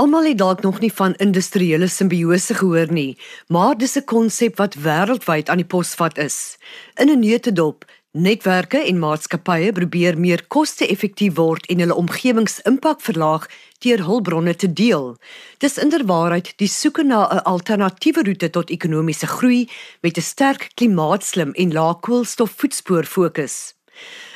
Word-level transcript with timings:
Almal 0.00 0.24
het 0.24 0.38
dalk 0.38 0.62
nog 0.62 0.78
nie 0.80 0.92
van 0.92 1.14
industriële 1.20 1.84
simbiose 1.88 2.54
gehoor 2.56 2.92
nie, 2.92 3.18
maar 3.52 3.76
dis 3.76 3.96
'n 3.98 4.04
konsep 4.04 4.56
wat 4.56 4.74
wêreldwyd 4.74 5.48
aan 5.48 5.60
die 5.60 5.72
posvat 5.74 6.18
is. 6.18 6.56
In 6.94 7.08
'n 7.10 7.18
neutedop, 7.18 7.84
netwerke 8.10 8.78
en 8.78 8.98
maatskappye 8.98 9.72
probeer 9.72 10.18
meer 10.18 10.46
koste-effektief 10.46 11.34
word 11.34 11.66
en 11.66 11.78
hulle 11.78 11.94
omgewingsimpak 11.94 13.00
verlaag 13.00 13.46
deur 13.78 14.04
hulpbronne 14.04 14.56
te 14.56 14.72
deel. 14.72 15.16
Dis 15.58 15.78
inderwaarheid 15.78 16.52
die 16.56 16.68
soeke 16.68 17.02
na 17.02 17.28
'n 17.28 17.44
alternatiewe 17.44 18.22
roete 18.22 18.50
tot 18.50 18.70
ekonomiese 18.70 19.26
groei 19.26 19.68
met 20.00 20.16
'n 20.16 20.22
sterk 20.22 20.70
klimaatslim 20.74 21.52
en 21.52 21.72
lae 21.72 21.94
koolstofvoetspoor 22.00 23.04
fokus. 23.04 23.74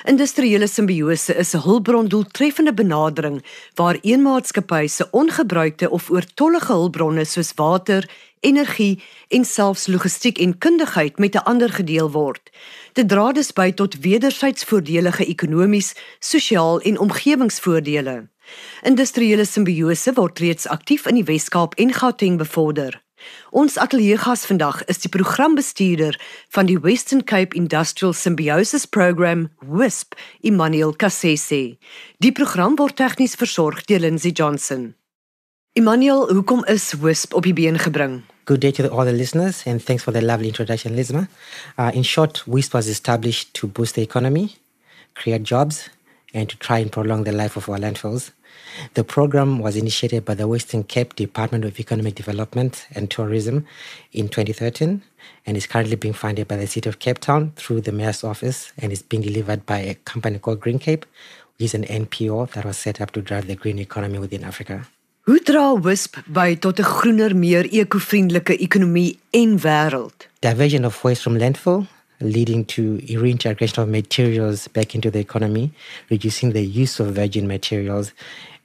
Industriële 0.04 0.66
simbiose 0.66 1.34
is 1.34 1.54
'n 1.54 1.62
hulpbron 1.64 2.08
doeltreffende 2.08 2.74
benadering 2.74 3.44
waar 3.74 3.98
een 4.00 4.22
maatskappy 4.22 4.86
se 4.86 5.10
ongebruikte 5.10 5.90
of 5.90 6.10
oortollige 6.10 6.72
hulpbronne 6.72 7.24
soos 7.24 7.52
water, 7.54 8.08
energie 8.40 9.02
en 9.28 9.44
selfs 9.44 9.86
logistiek 9.86 10.38
en 10.38 10.58
kundigheid 10.58 11.18
met 11.18 11.34
'n 11.34 11.44
ander 11.44 11.72
gedeel 11.72 12.10
word. 12.10 12.50
Dit 12.92 13.08
dra 13.08 13.32
dus 13.32 13.52
by 13.52 13.72
tot 13.72 13.98
wederzijds 14.00 14.64
voordelige 14.64 15.24
ekonomies, 15.26 15.94
sosiaal 16.18 16.80
en 16.80 16.98
omgewingsvoordele. 16.98 18.28
Industriële 18.82 19.44
simbiose 19.44 20.12
word 20.12 20.38
reeds 20.38 20.66
aktief 20.66 21.06
in 21.06 21.14
die 21.14 21.24
Wes-Kaap 21.24 21.74
en 21.74 21.92
Gauteng 21.92 22.38
bevorder. 22.38 23.03
Ons 23.50 23.78
ateljeegas 23.78 24.46
vandag 24.46 24.84
is 24.90 24.98
die 25.04 25.10
programbestuurder 25.10 26.18
van 26.56 26.66
die 26.66 26.78
Western 26.78 27.24
Cape 27.24 27.56
Industrial 27.56 28.12
Symbiosis 28.12 28.86
Program, 28.86 29.48
WISP, 29.58 30.14
Emmanuel 30.40 30.94
Kassese. 30.96 31.76
Die 32.18 32.32
program 32.32 32.76
word 32.76 32.96
tegnies 32.96 33.34
versorg 33.34 33.84
deur 33.84 34.00
Lindsay 34.00 34.30
Johnson. 34.30 34.94
Emmanuel, 35.72 36.28
hoekom 36.32 36.64
is 36.70 36.92
WISP 36.92 37.34
op 37.34 37.42
die 37.42 37.52
been 37.52 37.78
gebring? 37.78 38.22
Good 38.44 38.60
day 38.60 38.70
to 38.72 38.82
the, 38.82 38.90
all 38.90 39.04
the 39.04 39.12
listeners, 39.12 39.62
and 39.66 39.82
thanks 39.82 40.02
for 40.02 40.12
the 40.12 40.22
lovely 40.22 40.48
introduction, 40.48 40.94
Lizma. 40.94 41.28
Uh, 41.78 41.90
in 41.94 42.04
short, 42.04 42.42
WISP 42.46 42.74
was 42.74 42.86
established 42.86 43.54
to 43.54 43.66
boost 43.66 43.94
the 43.94 44.02
economy, 44.02 44.56
create 45.14 45.42
jobs, 45.42 45.88
and 46.34 46.50
to 46.50 46.56
try 46.58 46.78
and 46.78 46.92
prolong 46.92 47.24
the 47.24 47.32
life 47.32 47.56
of 47.56 47.68
our 47.68 47.78
landfills. 47.78 48.32
The 48.94 49.04
program 49.04 49.60
was 49.60 49.76
initiated 49.76 50.24
by 50.24 50.34
the 50.34 50.48
Western 50.48 50.82
Cape 50.82 51.14
Department 51.14 51.64
of 51.64 51.78
Economic 51.78 52.16
Development 52.16 52.86
and 52.92 53.10
Tourism 53.10 53.66
in 54.12 54.28
2013 54.28 55.02
and 55.46 55.56
is 55.56 55.66
currently 55.66 55.96
being 55.96 56.14
funded 56.14 56.48
by 56.48 56.56
the 56.56 56.66
City 56.66 56.88
of 56.88 56.98
Cape 56.98 57.20
Town 57.20 57.52
through 57.56 57.82
the 57.82 57.92
Mayor's 57.92 58.24
Office 58.24 58.72
and 58.78 58.92
is 58.92 59.02
being 59.02 59.22
delivered 59.22 59.64
by 59.64 59.78
a 59.78 59.94
company 59.94 60.38
called 60.38 60.60
GreenCape, 60.60 61.04
which 61.56 61.66
is 61.66 61.74
an 61.74 61.84
NPO 61.84 62.50
that 62.52 62.64
was 62.64 62.76
set 62.76 63.00
up 63.00 63.12
to 63.12 63.22
drive 63.22 63.46
the 63.46 63.54
green 63.54 63.78
economy 63.78 64.18
within 64.18 64.44
Africa. 64.44 64.86
Hoe 65.26 65.38
dra 65.38 65.72
WISP 65.72 66.18
by 66.26 66.54
tot 66.54 66.80
'n 66.80 66.84
groener, 66.84 67.34
meer 67.34 67.64
ekovriendelike 67.64 68.58
ekonomie 68.58 69.18
en 69.30 69.58
wêreld? 69.58 70.28
Diversion 70.40 70.84
of 70.84 71.02
waste 71.02 71.22
from 71.22 71.38
landfill 71.38 71.86
leading 72.20 72.64
to 72.64 73.00
reintegration 73.08 73.82
of 73.82 73.88
materials 73.88 74.68
back 74.68 74.94
into 74.94 75.10
the 75.10 75.18
economy, 75.18 75.72
reducing 76.10 76.52
the 76.52 76.64
use 76.64 77.00
of 77.00 77.14
virgin 77.14 77.46
materials 77.46 78.12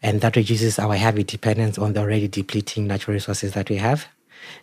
and 0.01 0.21
that 0.21 0.35
reduces 0.35 0.79
our 0.79 0.95
heavy 0.95 1.23
dependence 1.23 1.77
on 1.77 1.93
the 1.93 1.99
already 1.99 2.27
depleting 2.27 2.87
natural 2.87 3.13
resources 3.13 3.53
that 3.53 3.69
we 3.69 3.77
have. 3.77 4.07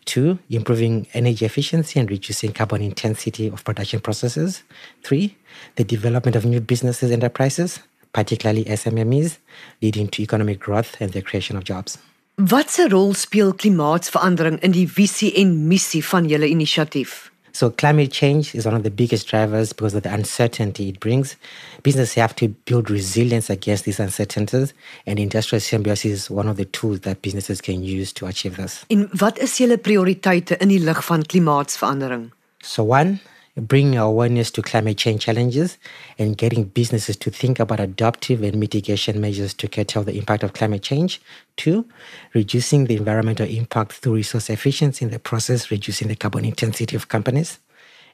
Two, 0.04 0.38
improving 0.48 1.06
energy 1.12 1.44
efficiency 1.44 2.00
and 2.00 2.10
reducing 2.10 2.52
carbon 2.52 2.80
intensity 2.80 3.48
of 3.48 3.62
production 3.64 4.00
processes. 4.00 4.62
Three, 5.02 5.36
the 5.76 5.84
development 5.84 6.34
of 6.34 6.44
new 6.44 6.60
businesses 6.60 7.10
enterprises, 7.10 7.80
particularly 8.12 8.64
SMMEs, 8.64 9.36
leading 9.82 10.08
to 10.08 10.22
economic 10.22 10.58
growth 10.58 10.96
and 11.00 11.12
the 11.12 11.22
creation 11.22 11.56
of 11.56 11.64
jobs. 11.64 11.98
Wat 12.36 12.68
se 12.70 12.88
rol 12.88 13.14
speel 13.14 13.54
klimaatsverandering 13.54 14.58
in 14.60 14.72
die 14.72 14.88
visie 14.88 15.30
en 15.40 15.68
missie 15.68 16.02
van 16.04 16.26
julle 16.28 16.48
inisiatief? 16.48 17.30
So 17.56 17.70
climate 17.70 18.12
change 18.12 18.54
is 18.54 18.66
one 18.66 18.74
of 18.74 18.82
the 18.82 18.90
biggest 18.90 19.28
drivers 19.28 19.72
because 19.72 19.94
of 19.94 20.02
the 20.02 20.12
uncertainty 20.12 20.90
it 20.90 21.00
brings. 21.00 21.36
Businesses 21.82 22.14
have 22.16 22.36
to 22.36 22.48
build 22.66 22.90
resilience 22.90 23.48
against 23.48 23.86
these 23.86 23.98
uncertainties 23.98 24.74
and 25.06 25.18
industrial 25.18 25.60
symbiosis 25.60 26.12
is 26.12 26.30
one 26.30 26.48
of 26.48 26.58
the 26.58 26.66
tools 26.66 27.00
that 27.00 27.22
businesses 27.22 27.62
can 27.62 27.82
use 27.82 28.12
to 28.12 28.26
achieve 28.26 28.58
this. 28.58 28.84
En 28.90 29.08
wat 29.16 29.38
is 29.38 29.56
julle 29.56 29.78
prioriteite 29.78 30.58
in 30.60 30.68
die 30.68 30.82
lig 30.84 31.00
van 31.04 31.24
klimaatsverandering? 31.24 32.28
So 32.60 32.84
one, 32.84 33.20
bringing 33.56 33.98
awareness 33.98 34.50
to 34.50 34.62
climate 34.62 34.98
change 34.98 35.22
challenges 35.22 35.78
and 36.18 36.36
getting 36.36 36.64
businesses 36.64 37.16
to 37.16 37.30
think 37.30 37.58
about 37.58 37.80
adaptive 37.80 38.42
and 38.42 38.56
mitigation 38.56 39.20
measures 39.20 39.54
to 39.54 39.68
curtail 39.68 40.02
the 40.02 40.16
impact 40.16 40.42
of 40.42 40.52
climate 40.52 40.82
change. 40.82 41.20
Two, 41.56 41.86
reducing 42.34 42.84
the 42.84 42.96
environmental 42.96 43.46
impact 43.46 43.92
through 43.92 44.14
resource 44.16 44.50
efficiency 44.50 45.04
in 45.04 45.10
the 45.10 45.18
process, 45.18 45.70
reducing 45.70 46.08
the 46.08 46.16
carbon 46.16 46.44
intensity 46.44 46.96
of 46.96 47.08
companies. 47.08 47.58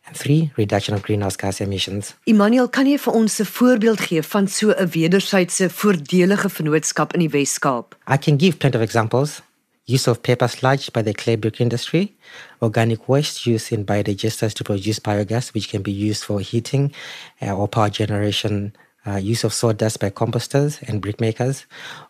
And 0.06 0.16
three, 0.16 0.50
reduction 0.56 0.94
of 0.94 1.02
greenhouse 1.02 1.36
gas 1.36 1.60
emissions. 1.60 2.14
Emmanuel, 2.26 2.68
kan 2.68 2.86
jy 2.86 2.98
vir 2.98 3.14
ons 3.14 3.38
'n 3.38 3.46
voorbeeld 3.46 4.00
gee 4.00 4.22
van 4.22 4.48
so 4.48 4.70
'n 4.70 4.88
wederwysige 4.90 5.70
voordelige 5.70 6.48
vennootskap 6.48 7.12
in 7.14 7.20
die 7.20 7.28
Wes-Kaap? 7.28 7.94
I 8.08 8.18
can 8.18 8.36
give 8.38 8.58
plenty 8.58 8.76
of 8.76 8.82
examples. 8.82 9.42
Use 9.86 10.06
of 10.06 10.22
paper 10.22 10.48
sludge 10.48 10.92
by 10.92 11.02
the 11.02 11.14
clay 11.14 11.36
brick 11.36 11.60
industry, 11.60 12.14
organic 12.60 13.08
waste 13.08 13.46
used 13.46 13.72
in 13.72 13.84
biodigesters 13.84 14.54
to 14.54 14.64
produce 14.64 14.98
biogas, 14.98 15.52
which 15.54 15.68
can 15.68 15.82
be 15.82 15.92
used 15.92 16.24
for 16.24 16.40
heating 16.40 16.92
uh, 17.40 17.52
or 17.52 17.66
power 17.66 17.90
generation, 17.90 18.72
uh, 19.06 19.16
use 19.16 19.42
of 19.44 19.52
sawdust 19.52 19.98
by 19.98 20.10
composters 20.10 20.80
and 20.88 21.02
brickmakers, 21.02 21.64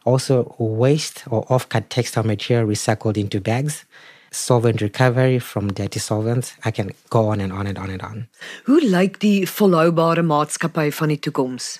also 0.04 0.54
waste 0.58 1.24
or 1.30 1.46
off-cut 1.48 1.88
textile 1.88 2.24
material 2.24 2.66
recycled 2.66 3.16
into 3.16 3.40
bags, 3.40 3.84
solvent 4.30 4.80
recovery 4.80 5.38
from 5.38 5.72
dirty 5.72 5.98
solvents. 5.98 6.54
I 6.64 6.70
can 6.70 6.90
go 7.08 7.28
on 7.28 7.40
and 7.40 7.52
on 7.52 7.66
and 7.66 7.78
on 7.78 7.90
and 7.90 8.02
on. 8.02 8.28
Hoe 8.66 8.80
lyk 8.80 9.18
die 9.20 9.46
volhoubare 9.46 10.22
maatskappy 10.22 10.92
van 10.92 11.08
die 11.08 11.16
toekoms? 11.16 11.78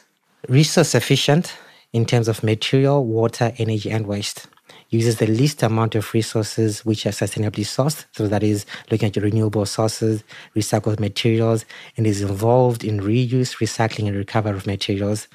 Resource 0.49 0.95
efficient 0.95 1.53
in 1.93 2.07
terms 2.07 2.29
of 2.29 2.43
material, 2.43 3.05
water, 3.05 3.53
energy 3.59 3.91
and 3.91 4.07
waste 4.07 4.49
uses 4.93 5.17
the 5.17 5.27
least 5.27 5.63
amount 5.63 5.95
of 5.95 6.13
resources 6.13 6.85
which 6.85 7.07
are 7.07 7.11
sustainably 7.11 7.65
sourced. 7.65 8.05
So 8.13 8.29
that 8.29 8.43
is 8.43 8.67
looking 8.91 9.09
at 9.09 9.17
renewable 9.17 9.67
sources, 9.67 10.23
recycled 10.55 11.01
materials, 11.01 11.65
and 11.97 12.07
is 12.07 12.21
involved 12.21 12.85
in 12.85 13.01
reuse, 13.01 13.57
recycling, 13.57 14.07
and 14.07 14.17
recovery 14.17 14.57
of 14.57 14.67
materials. 14.67 15.29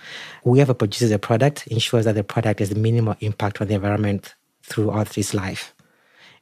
Whoever 0.44 0.74
produces 0.74 1.12
a 1.12 1.20
product 1.20 1.66
ensures 1.68 2.06
that 2.06 2.16
the 2.16 2.24
product 2.24 2.60
has 2.60 2.76
minimal 2.76 3.16
impact 3.20 3.60
on 3.60 3.68
the 3.68 3.76
environment 3.76 4.36
throughout 4.62 5.18
its 5.18 5.34
life. 5.34 5.74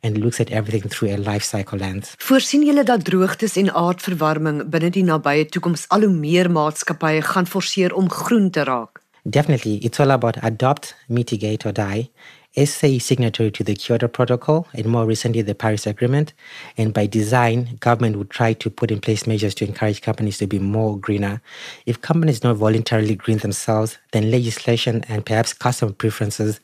and 0.04 0.20
looks 0.20 0.40
at 0.40 0.52
everything 0.52 0.88
through 0.88 1.10
a 1.16 1.18
life 1.18 1.44
cycle 1.44 1.80
lens. 1.80 2.14
Voorsien 2.18 2.62
julle 2.62 2.84
dat 2.84 3.06
droogtes 3.08 3.56
en 3.58 3.72
aardverwarming 3.74 4.60
binne 4.70 4.92
die 4.94 5.04
nabye 5.04 5.48
toekoms 5.50 5.88
al 5.96 6.06
hoe 6.06 6.14
meer 6.14 6.52
maatskappye 6.52 7.24
gaan 7.26 7.50
forceer 7.50 7.96
om 7.98 8.12
groen 8.12 8.52
te 8.54 8.68
raak? 8.70 9.02
Definitely, 9.24 9.80
it's 9.82 10.00
all 10.00 10.12
about 10.12 10.38
adopt, 10.44 10.94
mitigate 11.08 11.66
or 11.66 11.74
die. 11.74 12.12
SA 12.58 13.00
signatory 13.00 13.52
to 13.52 13.64
the 13.64 13.76
Kyoto 13.76 14.08
Protocol 14.08 14.68
and 14.74 14.86
more 14.86 15.06
recently 15.06 15.42
the 15.42 15.56
Paris 15.56 15.86
Agreement. 15.86 16.34
And 16.78 16.94
by 16.94 17.08
design, 17.08 17.78
government 17.80 18.18
would 18.18 18.30
try 18.30 18.54
to 18.54 18.70
put 18.70 18.92
in 18.92 19.02
place 19.02 19.28
measures 19.28 19.56
to 19.56 19.66
encourage 19.66 20.02
companies 20.02 20.38
to 20.38 20.48
be 20.48 20.60
more 20.60 20.98
greener. 20.98 21.42
If 21.86 22.02
companies 22.02 22.40
don't 22.40 22.56
voluntarily 22.56 23.16
green 23.16 23.40
themselves, 23.40 23.98
then 24.12 24.32
legislation 24.32 25.04
and 25.08 25.26
perhaps 25.26 25.54
customer 25.54 25.92
preferences 25.92 26.60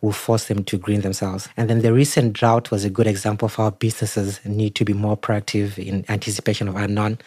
will 0.00 0.12
force 0.12 0.46
them 0.46 0.64
to 0.64 0.78
green 0.78 1.02
themselves. 1.02 1.48
And 1.56 1.70
then 1.70 1.82
the 1.82 1.92
recent 1.92 2.32
drought 2.32 2.70
was 2.70 2.84
a 2.84 2.90
good 2.90 3.06
example 3.06 3.46
of 3.46 3.54
how 3.54 3.70
businesses 3.70 4.40
need 4.44 4.74
to 4.76 4.84
be 4.84 4.92
more 4.92 5.16
proactive 5.16 5.78
in 5.78 6.04
anticipation 6.08 6.68
of 6.68 6.76
unknown 6.76 7.18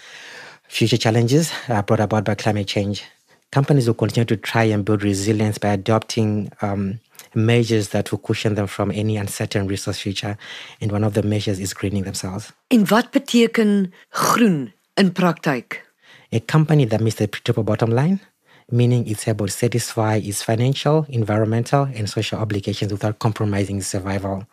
future 0.68 0.98
challenges 0.98 1.52
uh, 1.68 1.82
brought 1.82 2.00
about 2.00 2.24
by 2.24 2.36
climate 2.36 2.68
change. 2.68 3.04
Companies 3.52 3.88
will 3.88 3.96
continue 3.96 4.26
to 4.26 4.38
try 4.38 4.64
and 4.64 4.86
build 4.86 5.04
resilience 5.04 5.58
by 5.58 5.70
adopting 5.70 6.52
um, 6.62 7.00
measures 7.34 7.90
that 7.90 8.12
will 8.12 8.20
cushion 8.20 8.56
them 8.56 8.68
from 8.68 8.92
any 8.92 9.18
uncertain 9.18 9.68
resource 9.68 10.00
future. 10.00 10.38
And 10.82 10.92
one 10.92 11.04
of 11.04 11.14
the 11.14 11.24
measures 11.24 11.60
is 11.60 11.74
greening 11.74 12.04
themselves. 12.04 12.52
En 12.68 12.86
wat 12.86 13.12
beteken 13.12 13.94
groen 14.10 14.74
in 14.94 15.12
praktyk? 15.12 15.88
A 16.32 16.40
company 16.40 16.86
that 16.86 17.02
meets 17.02 17.16
the 17.16 17.28
triple 17.28 17.64
bottom 17.64 17.90
line, 17.90 18.20
meaning 18.72 19.08
it's 19.08 19.28
able 19.28 19.48
to 19.48 19.52
satisfy 19.52 20.18
its 20.18 20.44
financial, 20.44 21.06
environmental, 21.10 21.88
and 21.96 22.08
social 22.08 22.40
obligations 22.40 22.92
without 22.92 23.18
compromising 23.18 23.82
survival. 23.82 24.46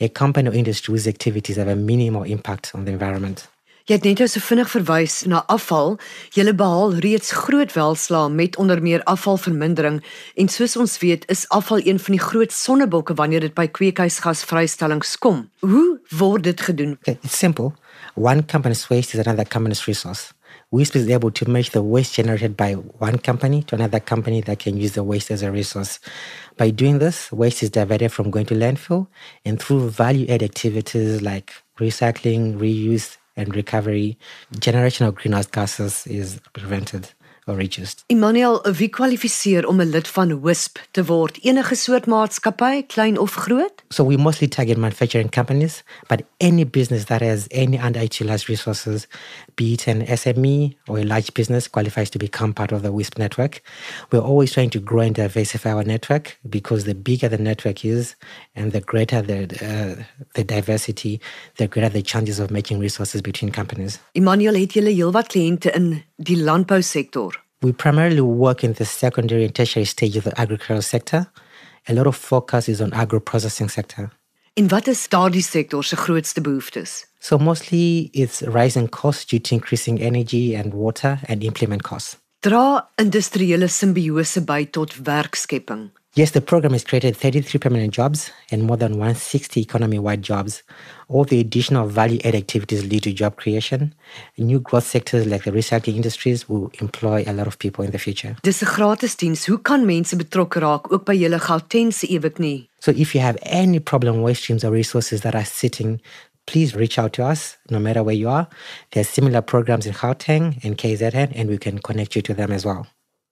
A 0.00 0.08
company 0.08 0.48
or 0.48 0.54
industry 0.54 0.92
whose 0.92 1.08
activities 1.08 1.56
have 1.56 1.66
a 1.66 1.74
minimal 1.74 2.22
impact 2.22 2.70
on 2.74 2.84
the 2.84 2.92
environment. 2.92 3.48
Jy 3.88 3.96
het 3.96 4.04
net 4.04 4.20
so 4.28 4.40
vinnig 4.44 4.68
verwys 4.68 5.22
na 5.32 5.38
afval. 5.48 5.94
Julle 6.36 6.52
behaal 6.52 6.98
reeds 7.00 7.30
groot 7.32 7.70
welslae 7.72 8.28
met 8.28 8.58
onder 8.60 8.82
meer 8.84 9.00
afvalvermindering 9.08 10.02
en 10.36 10.48
soos 10.52 10.74
ons 10.76 10.98
weet, 11.00 11.24
is 11.32 11.46
afval 11.48 11.80
een 11.80 11.96
van 11.96 12.18
die 12.18 12.20
groot 12.20 12.52
sonnebokke 12.52 13.16
wanneer 13.16 13.46
dit 13.46 13.54
by 13.56 13.64
kweekhuisgasvrystellings 13.78 15.14
kom. 15.24 15.46
Hoe 15.64 15.96
word 16.20 16.44
dit 16.44 16.60
gedoen? 16.60 16.98
Okay, 17.00 17.16
it's 17.22 17.38
simple. 17.38 17.72
One 18.12 18.44
company's 18.44 18.84
waste 18.90 19.16
is 19.16 19.24
another 19.24 19.48
company's 19.48 19.86
resource. 19.86 20.34
WISP 20.70 20.96
is 20.96 21.08
able 21.08 21.30
to 21.30 21.48
match 21.48 21.70
the 21.70 21.80
waste 21.80 22.12
generated 22.12 22.58
by 22.58 22.74
one 23.00 23.16
company 23.16 23.62
to 23.62 23.74
another 23.74 24.00
company 24.00 24.42
that 24.42 24.58
can 24.58 24.76
use 24.76 24.92
the 24.92 25.02
waste 25.02 25.30
as 25.30 25.42
a 25.42 25.50
resource. 25.50 25.98
By 26.58 26.68
doing 26.68 26.98
this, 26.98 27.32
waste 27.32 27.62
is 27.62 27.70
diverted 27.70 28.12
from 28.12 28.30
going 28.30 28.44
to 28.46 28.54
landfill, 28.54 29.06
and 29.46 29.58
through 29.58 29.88
value 29.88 30.26
add 30.28 30.42
activities 30.42 31.22
like 31.22 31.54
recycling, 31.80 32.58
reuse, 32.58 33.16
and 33.38 33.56
recovery, 33.56 34.18
generation 34.58 35.06
of 35.06 35.14
greenhouse 35.14 35.46
gases 35.46 36.06
is 36.06 36.40
prevented. 36.54 37.10
Or 37.48 37.56
reduced. 37.56 38.04
Emmanuel, 38.06 38.62
wie 38.76 38.88
kwalifiseer 38.88 39.66
om 39.66 39.80
'n 39.80 39.90
lid 39.90 40.08
van 40.08 40.40
WISP 40.40 40.78
te 40.90 41.04
word? 41.04 41.38
Enige 41.42 41.74
soort 41.74 42.06
maatskappy, 42.06 42.82
klein 42.86 43.18
of 43.18 43.34
groot? 43.34 43.82
So 43.88 44.04
we 44.04 44.16
mostly 44.16 44.48
target 44.48 44.76
manufacturing 44.76 45.30
companies, 45.30 45.82
but 46.06 46.22
any 46.36 46.64
business 46.64 47.04
that 47.04 47.20
has 47.20 47.46
any 47.50 47.78
underutilized 47.78 48.46
resources, 48.46 49.06
be 49.54 49.72
it 49.72 49.86
an 49.86 50.06
SME 50.06 50.76
or 50.86 50.98
a 50.98 51.04
large 51.04 51.32
business, 51.32 51.68
qualifies 51.68 52.10
to 52.10 52.18
become 52.18 52.52
part 52.52 52.72
of 52.72 52.82
the 52.82 52.92
WISP 52.92 53.18
network. 53.18 53.62
We're 54.10 54.20
always 54.20 54.52
trying 54.52 54.70
to 54.70 54.80
grow 54.80 55.00
and 55.00 55.14
diversify 55.14 55.72
our 55.72 55.84
network 55.84 56.38
because 56.48 56.84
the 56.84 56.94
bigger 56.94 57.28
the 57.28 57.38
network 57.38 57.84
is 57.84 58.14
and 58.54 58.72
the 58.72 58.80
greater 58.80 59.22
the 59.22 59.38
uh, 59.62 60.04
the 60.34 60.44
diversity, 60.44 61.20
the 61.56 61.66
greater 61.66 61.88
the 61.88 62.02
chances 62.02 62.38
of 62.38 62.50
making 62.50 62.78
resources 62.78 63.22
between 63.22 63.50
companies. 63.52 63.98
Emmanuel, 64.12 64.54
het 64.54 64.72
julle 64.72 64.92
heelwat 64.92 65.28
kliënte 65.32 65.72
in 65.74 66.04
die 66.16 66.36
landbousektor? 66.36 67.37
We 67.60 67.72
primarily 67.72 68.20
work 68.20 68.62
in 68.62 68.74
the 68.74 68.84
secondary 68.84 69.44
and 69.44 69.52
tertiary 69.52 69.84
stage 69.84 70.16
of 70.16 70.24
the 70.24 70.40
agricultural 70.40 70.82
sector. 70.82 71.26
A 71.88 71.92
lot 71.92 72.06
of 72.06 72.14
focus 72.14 72.68
is 72.68 72.80
on 72.80 72.92
agro-processing 72.92 73.68
sector. 73.68 74.10
En 74.54 74.68
wat 74.68 74.86
is 74.86 75.08
daardie 75.08 75.42
sektor 75.42 75.84
se 75.84 75.96
grootste 75.96 76.40
behoeftes? 76.40 77.06
So 77.18 77.38
mostly 77.38 78.10
it's 78.12 78.42
rising 78.42 78.88
costs 78.88 79.24
due 79.24 79.40
to 79.40 79.54
increasing 79.54 80.00
energy 80.00 80.54
and 80.54 80.72
water 80.72 81.20
and 81.26 81.42
implement 81.42 81.82
costs. 81.82 82.16
Dra 82.40 82.90
industriële 82.94 83.66
simbiose 83.66 84.40
by 84.44 84.64
tot 84.70 84.94
werkskepping. 85.02 85.90
Yes, 86.14 86.32
the 86.32 86.40
program 86.40 86.72
has 86.72 86.84
created 86.84 87.16
33 87.16 87.58
permanent 87.60 87.94
jobs 87.94 88.32
and 88.50 88.64
more 88.64 88.76
than 88.76 88.92
160 88.92 89.60
economy-wide 89.60 90.22
jobs. 90.22 90.62
All 91.08 91.24
the 91.24 91.38
additional 91.38 91.86
value-add 91.86 92.34
activities 92.34 92.84
lead 92.84 93.02
to 93.04 93.12
job 93.12 93.36
creation. 93.36 93.94
New 94.36 94.58
growth 94.58 94.86
sectors 94.86 95.26
like 95.26 95.44
the 95.44 95.52
recycling 95.52 95.96
industries 95.96 96.48
will 96.48 96.72
employ 96.80 97.24
a 97.26 97.32
lot 97.32 97.46
of 97.46 97.58
people 97.58 97.84
in 97.84 97.92
the 97.92 97.98
future. 97.98 98.36
Dis 98.42 98.62
'n 98.62 98.68
gratis 98.74 99.16
diens. 99.16 99.46
Hoe 99.46 99.58
kan 99.58 99.86
mense 99.86 100.16
betrokke 100.16 100.60
raak 100.60 100.90
ook 100.92 101.04
by 101.04 101.14
julle 101.14 101.38
Gautengse 101.38 102.06
ewig? 102.08 102.68
So 102.80 102.90
if 102.90 103.14
you 103.14 103.20
have 103.20 103.36
any 103.42 103.78
problem 103.78 104.22
waste 104.22 104.42
streams 104.42 104.64
or 104.64 104.72
resources 104.72 105.20
that 105.20 105.34
are 105.34 105.44
sitting 105.44 106.00
please 106.48 106.74
reach 106.74 106.98
out 106.98 107.12
to 107.12 107.22
us 107.22 107.58
no 107.68 107.78
matter 107.78 108.02
where 108.02 108.14
you 108.14 108.28
are. 108.28 108.48
There 108.92 109.02
are 109.02 109.04
similar 109.04 109.42
programs 109.42 109.84
in 109.84 109.92
Gauteng 109.92 110.64
and 110.64 110.78
KZN 110.78 111.32
and 111.34 111.48
we 111.48 111.58
can 111.58 111.78
connect 111.78 112.16
you 112.16 112.22
to 112.22 112.34
them 112.34 112.50
as 112.50 112.64
well. 112.64 112.86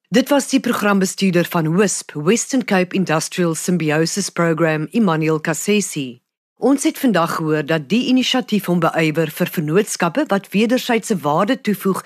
Dit 0.08 0.28
was 0.28 0.46
die 0.48 0.60
programbestuurder 0.60 1.48
van 1.50 1.76
WISP, 1.76 2.12
Western 2.14 2.64
Cape 2.64 2.94
Industrial 2.94 3.54
Symbiosis 3.54 4.30
Program, 4.30 4.86
Emmanuel 4.92 5.40
Kassesi. 5.40 6.20
Ons 6.62 6.84
het 6.86 6.98
vandag 6.98 7.34
gehoor 7.34 7.66
dat 7.66 7.88
die 7.90 8.04
inisiatief 8.06 8.68
hom 8.70 8.78
beywer 8.78 9.32
vir 9.34 9.50
vennootskappe 9.50 10.24
wat 10.30 10.46
wederwysige 10.54 11.18
waarde 11.26 11.58
toevoeg 11.60 12.04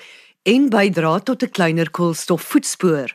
en 0.49 0.69
bydra 0.73 1.19
tot 1.19 1.43
'n 1.43 1.53
kleiner 1.53 1.91
koolstofvoetspoor. 1.91 3.13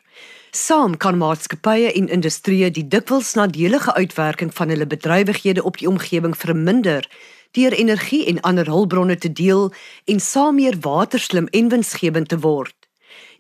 Saam 0.50 0.96
kan 0.96 1.18
maatskappye 1.18 1.92
en 1.92 2.08
industrieë 2.08 2.70
die 2.70 2.88
dikwels 2.88 3.34
nadelige 3.34 3.94
uitwerking 3.94 4.54
van 4.54 4.68
hulle 4.68 4.86
bedrywighede 4.86 5.62
op 5.62 5.78
die 5.78 5.88
omgewing 5.88 6.36
verminder 6.36 7.10
deur 7.50 7.72
energie 7.72 8.26
en 8.26 8.40
ander 8.40 8.66
hulpbronne 8.66 9.18
te 9.18 9.32
deel 9.32 9.72
en 10.04 10.20
saam 10.20 10.54
meer 10.54 10.76
waterslim 10.80 11.46
en 11.46 11.68
winsgewend 11.68 12.28
te 12.28 12.38
word. 12.38 12.75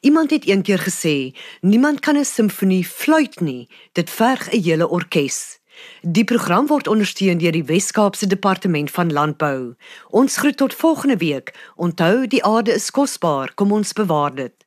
Iemand 0.06 0.30
het 0.30 0.44
eendag 0.46 0.84
gesê, 0.86 1.34
niemand 1.60 2.00
kan 2.00 2.16
'n 2.16 2.24
simfonie 2.24 2.86
fluit 2.86 3.40
nie, 3.40 3.68
dit 3.92 4.10
verg 4.10 4.52
'n 4.52 4.62
hele 4.62 4.88
orkes. 4.88 5.58
Die 6.02 6.24
program 6.24 6.66
word 6.66 6.86
ondersteun 6.86 7.38
deur 7.38 7.52
die 7.52 7.64
Wes-Kaapse 7.64 8.26
Departement 8.26 8.90
van 8.90 9.12
Landbou. 9.12 9.74
Ons 10.10 10.36
groet 10.36 10.56
tot 10.56 10.74
volgende 10.74 11.16
week. 11.16 11.54
Onthou, 11.76 12.26
die 12.26 12.44
aarde 12.44 12.72
is 12.72 12.90
kosbaar, 12.90 13.54
kom 13.54 13.72
ons 13.72 13.92
bewaar 13.92 14.34
dit. 14.34 14.65